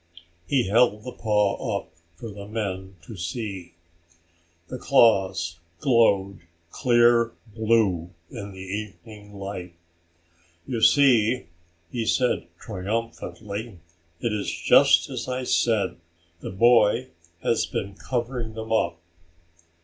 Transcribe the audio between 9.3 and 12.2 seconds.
light. "You see," he